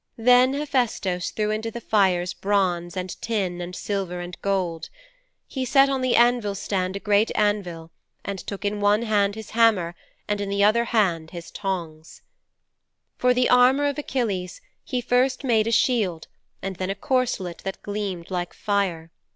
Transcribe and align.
Then 0.17 0.55
Hephaistos 0.55 1.29
threw 1.29 1.51
into 1.51 1.69
the 1.69 1.79
fires 1.79 2.33
bronze 2.33 2.97
and 2.97 3.21
tin 3.21 3.61
and 3.61 3.75
silver 3.75 4.19
and 4.19 4.35
gold. 4.41 4.89
He 5.47 5.63
set 5.63 5.89
on 5.89 6.01
the 6.01 6.15
anvil 6.15 6.55
stand 6.55 6.95
a 6.95 6.99
great 6.99 7.29
anvil, 7.35 7.91
and 8.25 8.39
took 8.39 8.65
in 8.65 8.81
one 8.81 9.03
hand 9.03 9.35
his 9.35 9.51
hammer 9.51 9.93
and 10.27 10.41
in 10.41 10.49
the 10.49 10.63
other 10.63 10.85
hand 10.85 11.29
his 11.29 11.51
tongs.' 11.51 12.23
'For 13.19 13.31
the 13.31 13.47
armour 13.51 13.85
of 13.85 13.99
Achilles 13.99 14.59
he 14.83 14.97
made 14.97 15.03
first 15.05 15.43
a 15.45 15.69
shield 15.71 16.27
and 16.63 16.77
then 16.77 16.89
a 16.89 16.95
corselet 16.95 17.59
that 17.59 17.83
gleamed 17.83 18.31
like 18.31 18.55
fire. 18.55 19.11